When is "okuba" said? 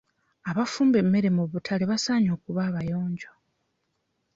2.37-2.61